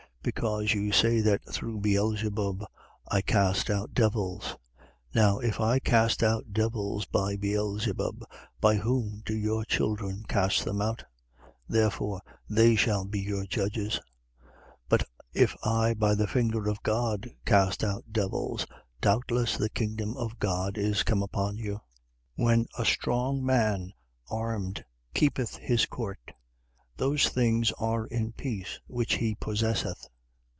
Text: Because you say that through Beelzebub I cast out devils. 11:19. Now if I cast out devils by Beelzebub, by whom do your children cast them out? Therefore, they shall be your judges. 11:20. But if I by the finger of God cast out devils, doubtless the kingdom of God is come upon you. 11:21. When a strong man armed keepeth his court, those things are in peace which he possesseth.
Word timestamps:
Because 0.23 0.75
you 0.75 0.91
say 0.91 1.19
that 1.21 1.49
through 1.51 1.79
Beelzebub 1.79 2.63
I 3.07 3.21
cast 3.21 3.71
out 3.71 3.95
devils. 3.95 4.55
11:19. 5.15 5.15
Now 5.15 5.39
if 5.39 5.59
I 5.59 5.79
cast 5.79 6.21
out 6.21 6.53
devils 6.53 7.05
by 7.05 7.35
Beelzebub, 7.37 8.23
by 8.59 8.75
whom 8.75 9.23
do 9.25 9.35
your 9.35 9.65
children 9.65 10.23
cast 10.27 10.63
them 10.63 10.79
out? 10.79 11.03
Therefore, 11.67 12.21
they 12.47 12.75
shall 12.75 13.03
be 13.03 13.19
your 13.19 13.47
judges. 13.47 13.95
11:20. 13.95 14.01
But 14.89 15.03
if 15.33 15.55
I 15.63 15.95
by 15.95 16.13
the 16.13 16.27
finger 16.27 16.69
of 16.69 16.83
God 16.83 17.27
cast 17.43 17.83
out 17.83 18.05
devils, 18.11 18.67
doubtless 19.01 19.57
the 19.57 19.71
kingdom 19.71 20.15
of 20.17 20.37
God 20.37 20.77
is 20.77 21.01
come 21.01 21.23
upon 21.23 21.57
you. 21.57 21.77
11:21. 22.37 22.45
When 22.45 22.65
a 22.77 22.85
strong 22.85 23.43
man 23.43 23.91
armed 24.29 24.85
keepeth 25.15 25.55
his 25.55 25.87
court, 25.87 26.19
those 26.97 27.27
things 27.29 27.71
are 27.79 28.05
in 28.07 28.31
peace 28.33 28.79
which 28.85 29.15
he 29.15 29.33
possesseth. 29.33 30.07